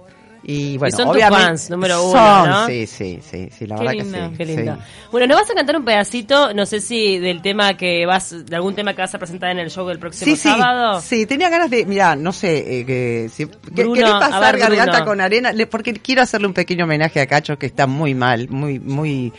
y 0.46 0.76
bueno, 0.78 0.96
son 0.96 1.12
tus 1.12 1.22
fans, 1.22 1.70
número 1.70 2.02
uno, 2.04 2.12
son, 2.12 2.50
¿no? 2.50 2.66
Sí, 2.66 2.86
sí, 2.86 3.18
sí, 3.28 3.48
sí, 3.50 3.66
la 3.66 3.76
Qué 3.76 3.84
verdad 3.84 3.92
lindo, 4.04 4.18
que 4.18 4.28
sí. 4.30 4.36
Qué 4.36 4.46
sí. 4.46 4.56
lindo. 4.56 4.78
Bueno, 5.10 5.26
nos 5.26 5.40
vas 5.40 5.50
a 5.50 5.54
cantar 5.54 5.76
un 5.76 5.84
pedacito, 5.84 6.52
no 6.52 6.66
sé 6.66 6.80
si 6.80 7.18
del 7.18 7.40
tema 7.40 7.76
que 7.76 8.04
vas, 8.06 8.44
de 8.44 8.54
algún 8.54 8.74
tema 8.74 8.94
que 8.94 9.00
vas 9.02 9.14
a 9.14 9.18
presentar 9.18 9.50
en 9.50 9.58
el 9.58 9.70
show 9.70 9.86
del 9.88 9.98
próximo 9.98 10.34
Sí, 10.36 10.36
sí, 10.40 10.48
sábado. 10.48 11.00
sí, 11.00 11.24
tenía 11.26 11.48
ganas 11.48 11.70
de, 11.70 11.86
mira, 11.86 12.14
no 12.14 12.32
sé, 12.32 12.80
eh, 12.80 12.84
que, 12.86 13.30
si, 13.32 13.46
que- 13.46 13.54
Bruno, 13.70 13.94
¿querés 13.94 14.12
a 14.12 14.18
pasar 14.18 14.52
ver, 14.56 14.60
garganta 14.62 14.92
Bruno. 14.98 15.04
con 15.06 15.20
arena? 15.20 15.52
Le- 15.52 15.66
porque 15.66 15.94
quiero 15.94 16.20
hacerle 16.22 16.46
un 16.46 16.54
pequeño 16.54 16.84
homenaje 16.84 17.20
a 17.20 17.26
Cacho 17.26 17.58
que 17.58 17.66
está 17.66 17.86
muy 17.86 18.14
mal, 18.14 18.48
muy, 18.50 18.78
muy 18.80 19.32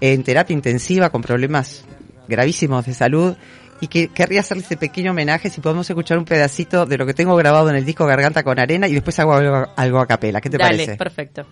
eh, 0.00 0.12
en 0.14 0.22
terapia 0.24 0.54
intensiva 0.54 1.10
con 1.10 1.22
problemas 1.22 1.84
gravísimos 2.28 2.86
de 2.86 2.94
salud 2.94 3.36
y 3.80 3.88
que 3.88 4.08
querría 4.08 4.40
hacerle 4.40 4.62
ese 4.62 4.76
pequeño 4.76 5.12
homenaje 5.12 5.50
si 5.50 5.60
podemos 5.60 5.88
escuchar 5.88 6.18
un 6.18 6.24
pedacito 6.24 6.86
de 6.86 6.98
lo 6.98 7.06
que 7.06 7.14
tengo 7.14 7.34
grabado 7.36 7.70
en 7.70 7.76
el 7.76 7.84
disco 7.84 8.06
Garganta 8.06 8.42
con 8.42 8.58
arena 8.58 8.86
y 8.88 8.92
después 8.94 9.18
hago 9.18 9.34
algo, 9.34 9.66
algo 9.76 9.98
a 10.00 10.06
capela. 10.06 10.40
¿Qué 10.40 10.50
te 10.50 10.58
Dale, 10.58 10.76
parece? 10.76 10.96
perfecto. 10.96 11.46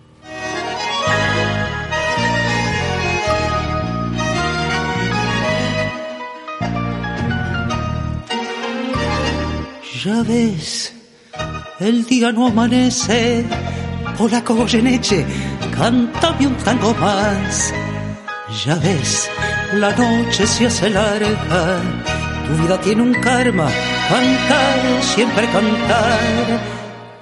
Ya 10.03 10.23
ves, 10.23 10.93
el 11.79 12.05
día 12.05 12.31
no 12.31 12.47
amanece. 12.47 13.43
Polaco 14.17 14.55
Goyeneche, 14.55 15.25
cántame 15.75 16.47
un 16.47 16.55
tango 16.57 16.93
más. 16.95 17.73
Ya 18.65 18.75
ves, 18.75 19.29
la 19.73 19.91
noche 19.95 20.47
se 20.47 20.67
hace 20.67 20.89
larga. 20.89 21.81
Tu 22.49 22.55
vida 22.61 22.81
tiene 22.81 23.01
un 23.03 23.13
karma. 23.13 23.69
Cantar, 24.09 25.03
siempre 25.03 25.47
cantar. 25.51 26.19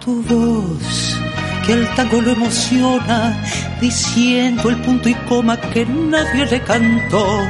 Tu 0.04 0.24
voz, 0.24 1.20
que 1.66 1.74
al 1.74 1.96
tango 1.96 2.22
lo 2.22 2.32
emociona, 2.32 3.44
diciendo 3.80 4.70
el 4.70 4.78
punto 4.78 5.10
y 5.10 5.14
coma 5.30 5.60
que 5.60 5.86
nadie 5.86 6.46
le 6.46 6.60
cantó 6.62 7.42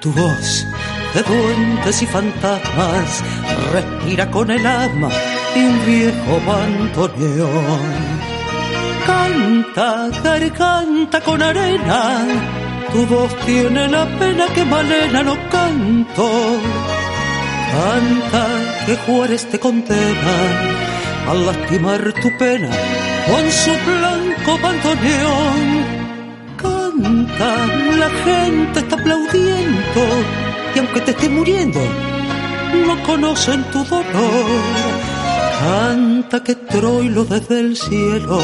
tu 0.00 0.12
voz 0.12 0.66
de 1.14 1.22
duendes 1.22 2.02
y 2.02 2.06
fantasmas 2.06 3.22
respira 3.72 4.30
con 4.30 4.50
el 4.50 4.64
alma 4.64 5.08
de 5.54 5.60
un 5.60 5.86
viejo 5.86 6.40
bandoneón. 6.46 8.18
Canta, 9.06 10.08
garganta 10.22 11.20
con 11.20 11.42
arena, 11.42 12.26
tu 12.92 13.06
voz 13.06 13.34
tiene 13.46 13.88
la 13.88 14.06
pena 14.18 14.46
que 14.54 14.64
Malena 14.64 15.22
no 15.22 15.36
canto. 15.50 16.28
Canta 17.72 18.46
que 18.86 18.96
Juárez 18.96 19.46
te 19.50 19.58
condena 19.58 20.36
a 21.28 21.34
lastimar 21.34 22.12
tu 22.22 22.28
pena 22.38 22.70
con 23.26 23.44
su 23.50 23.72
blanco 23.88 24.58
bandoneón. 24.62 25.62
Canta, 26.56 27.50
la 28.02 28.10
gente 28.24 28.80
está 28.80 28.96
aplaudiendo 28.96 30.02
y 30.74 30.78
aunque 30.78 31.00
te 31.02 31.10
esté 31.10 31.28
muriendo, 31.28 31.80
no 32.86 33.02
conocen 33.04 33.62
tu 33.72 33.84
dolor. 33.84 34.46
Canta 35.60 36.42
que 36.42 36.54
Troilo 36.54 37.24
desde 37.24 37.60
el 37.60 37.76
cielo, 37.76 38.38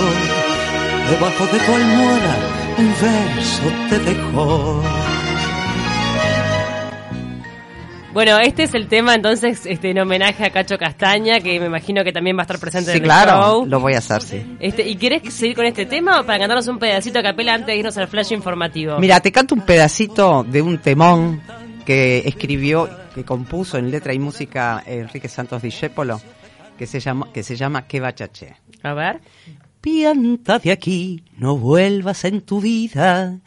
debajo 1.10 1.44
de 1.52 1.58
tu 1.64 1.74
almohada, 1.74 2.34
un 2.78 2.88
verso 3.00 3.62
te 3.88 3.99
dejó. 4.00 4.83
Bueno, 8.12 8.38
este 8.38 8.62
es 8.62 8.75
el 8.75 8.87
tema 8.87 9.16
entonces 9.16 9.66
este 9.66 9.90
en 9.90 9.99
homenaje 9.99 10.45
a 10.45 10.50
Cacho 10.50 10.78
Castaña, 10.78 11.40
que 11.40 11.59
me 11.59 11.66
imagino 11.66 12.04
que 12.04 12.12
también 12.12 12.37
va 12.37 12.43
a 12.43 12.45
estar 12.45 12.61
presente 12.61 12.93
Sí, 12.93 12.99
en 12.99 13.02
el 13.02 13.09
claro, 13.09 13.33
show. 13.43 13.66
lo 13.66 13.81
voy 13.81 13.95
a 13.95 13.99
hacer, 13.99 14.23
sí. 14.23 14.57
Este, 14.61 14.87
¿Y 14.88 14.95
querés 14.95 15.35
seguir 15.35 15.57
con 15.57 15.66
este 15.66 15.85
tema 15.85 16.21
o 16.21 16.25
para 16.25 16.38
cantarnos 16.38 16.69
un 16.69 16.78
pedacito 16.78 17.19
a 17.19 17.23
capela 17.25 17.54
antes 17.54 17.66
de 17.66 17.76
irnos 17.76 17.99
al 17.99 18.07
flash 18.07 18.31
informativo? 18.33 18.99
Mira, 19.00 19.19
te 19.19 19.33
canto 19.33 19.57
un 19.57 19.62
pedacito 19.62 20.45
de 20.45 20.62
un 20.62 20.78
temón 20.78 21.43
que 21.85 22.19
escribió, 22.19 22.88
que 23.16 23.25
compuso 23.25 23.78
en 23.78 23.90
letra 23.90 24.14
y 24.14 24.21
música 24.21 24.85
Enrique 24.87 25.28
Santos 25.28 25.61
Discépolo, 25.62 26.21
que 26.78 26.87
se 26.87 27.00
llama, 27.00 27.33
que 27.33 27.43
se 27.43 27.57
llama 27.57 27.88
Que 27.88 27.99
bachaché. 27.99 28.54
A 28.85 28.95
ver. 28.95 29.21
Pianta 29.84 30.58
de 30.58 30.72
aquí, 30.72 31.24
no 31.36 31.58
vuelvas 31.58 32.24
en 32.24 32.40
tu 32.40 32.62
vida. 32.62 33.40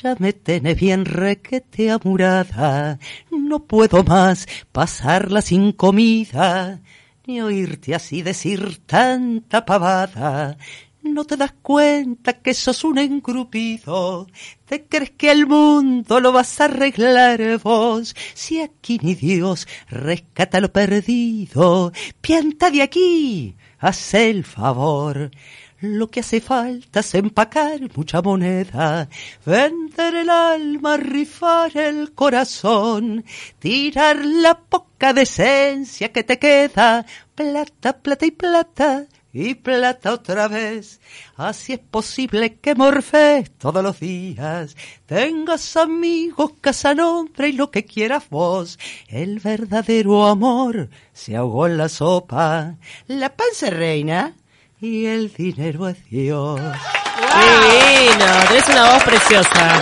Ya 0.00 0.14
me 0.20 0.32
tenés 0.32 0.78
bien 0.78 1.04
requete 1.04 1.90
amurada. 1.90 3.00
No 3.32 3.64
puedo 3.64 4.04
más 4.04 4.46
pasarla 4.70 5.42
sin 5.42 5.72
comida, 5.72 6.80
ni 7.26 7.40
oírte 7.40 7.96
así 7.96 8.22
decir 8.22 8.78
tanta 8.86 9.64
pavada. 9.64 10.56
No 11.02 11.24
te 11.24 11.36
das 11.36 11.54
cuenta 11.60 12.34
que 12.34 12.54
sos 12.54 12.84
un 12.84 12.98
engrupido. 12.98 14.28
¿Te 14.66 14.84
crees 14.84 15.10
que 15.10 15.32
el 15.32 15.48
mundo 15.48 16.20
lo 16.20 16.30
vas 16.30 16.60
a 16.60 16.66
arreglar 16.66 17.58
vos? 17.58 18.14
Si 18.34 18.60
aquí 18.60 19.00
ni 19.02 19.16
Dios 19.16 19.66
rescata 19.88 20.60
lo 20.60 20.72
perdido. 20.72 21.90
Pianta 22.20 22.70
de 22.70 22.82
aquí, 22.82 23.56
haz 23.80 24.14
el 24.14 24.44
favor. 24.44 25.32
Lo 25.80 26.10
que 26.10 26.20
hace 26.20 26.42
falta 26.42 27.00
es 27.00 27.14
empacar 27.14 27.80
mucha 27.96 28.20
moneda, 28.20 29.08
vender 29.46 30.14
el 30.14 30.28
alma, 30.28 30.98
rifar 30.98 31.74
el 31.74 32.12
corazón, 32.12 33.24
tirar 33.58 34.22
la 34.22 34.58
poca 34.58 35.14
decencia 35.14 36.12
que 36.12 36.22
te 36.22 36.38
queda, 36.38 37.06
plata, 37.34 37.96
plata 37.96 38.26
y 38.26 38.30
plata, 38.30 39.06
y 39.32 39.54
plata 39.54 40.12
otra 40.12 40.48
vez. 40.48 41.00
Así 41.36 41.72
es 41.72 41.78
posible 41.78 42.56
que 42.56 42.74
morfes 42.74 43.50
todos 43.52 43.82
los 43.82 44.00
días, 44.00 44.76
tengas 45.06 45.78
amigos, 45.78 46.52
casa, 46.60 46.94
nombre 46.94 47.48
y 47.48 47.52
lo 47.52 47.70
que 47.70 47.86
quieras 47.86 48.28
vos. 48.28 48.78
El 49.08 49.38
verdadero 49.38 50.26
amor 50.26 50.90
se 51.14 51.36
ahogó 51.36 51.66
en 51.68 51.78
la 51.78 51.88
sopa, 51.88 52.76
la 53.06 53.34
panza 53.34 53.70
reina 53.70 54.34
y 54.80 55.06
el 55.06 55.32
dinero 55.32 55.88
es 55.88 56.04
Dios. 56.08 56.60
Divino, 56.60 58.26
tenés 58.48 58.68
una 58.68 58.92
voz 58.94 59.04
preciosa. 59.04 59.80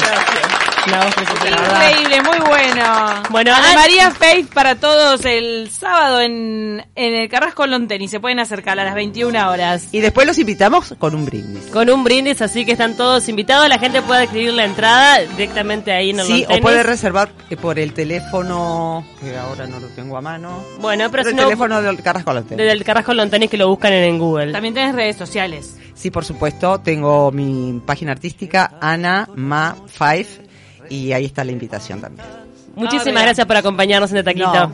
Voz 0.86 1.14
preciosa, 1.14 1.50
la 1.50 1.56
verdad. 1.60 1.90
Increíble, 1.90 2.22
muy 2.22 2.38
bueno. 2.48 2.84
Bueno, 3.30 3.54
Ana 3.54 3.68
an- 3.70 3.74
María 3.74 4.10
Faith 4.10 4.52
para 4.52 4.74
todos 4.76 5.24
el 5.24 5.70
sábado 5.70 6.20
en, 6.20 6.84
en 6.94 7.14
el 7.14 7.28
Carrasco 7.28 7.66
Lonten 7.66 8.00
y 8.02 8.08
se 8.08 8.20
pueden 8.20 8.38
acercar 8.40 8.78
a 8.78 8.84
las 8.84 8.94
21 8.94 9.50
horas. 9.50 9.88
Y 9.92 10.00
después 10.00 10.26
los 10.26 10.38
invitamos 10.38 10.94
con 10.98 11.14
un 11.14 11.24
brindis. 11.24 11.66
Con 11.66 11.90
un 11.90 12.04
brindis, 12.04 12.40
así 12.42 12.64
que 12.64 12.72
están 12.72 12.96
todos 12.96 13.28
invitados. 13.28 13.68
La 13.68 13.78
gente 13.78 14.02
puede 14.02 14.24
adquirir 14.24 14.54
la 14.54 14.64
entrada 14.64 15.18
directamente 15.20 15.92
ahí 15.92 16.10
en 16.10 16.20
el 16.20 16.26
Sí, 16.26 16.46
o 16.48 16.58
puede 16.60 16.82
reservar 16.82 17.30
eh, 17.50 17.56
por 17.56 17.78
el 17.78 17.92
teléfono, 17.92 19.04
que 19.20 19.36
ahora 19.36 19.66
no 19.66 19.80
lo 19.80 19.88
tengo 19.88 20.16
a 20.16 20.20
mano. 20.20 20.64
Bueno, 20.80 21.10
pero 21.10 21.22
Por 21.24 21.30
si 21.32 21.36
el 21.36 21.36
no, 21.36 21.44
teléfono 21.44 21.82
del 21.82 22.02
Carrasco 22.02 22.32
Lonte. 22.32 22.56
desde 22.56 22.72
el 22.72 22.84
Carrasco 22.84 23.14
Lontanis 23.14 23.50
que 23.50 23.56
lo 23.56 23.68
buscan 23.68 23.92
en, 23.92 24.04
en 24.04 24.18
Google. 24.18 24.52
También 24.52 24.74
tenés 24.74 24.94
redes 24.94 25.16
sociales. 25.16 25.76
Sí, 25.94 26.10
por 26.12 26.24
supuesto, 26.24 26.78
tengo 26.78 27.32
mi 27.32 27.80
página 27.84 28.12
artística, 28.12 28.74
Ana 28.80 29.28
Ma 29.34 29.74
Five, 29.88 30.47
y 30.88 31.12
ahí 31.12 31.24
está 31.26 31.44
la 31.44 31.52
invitación 31.52 32.00
también. 32.00 32.26
Muchísimas 32.74 33.22
Ah, 33.22 33.24
gracias 33.26 33.46
por 33.46 33.56
acompañarnos 33.56 34.10
en 34.12 34.18
el 34.18 34.24
taquito. 34.24 34.52
No, 34.52 34.72